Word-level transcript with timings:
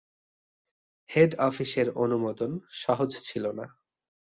Head 1.09 1.31
অফিসের 1.39 1.87
অনুমোদন 1.95 2.51
সহজ 2.73 3.11
ছিল 3.23 3.43
না। 3.51 3.65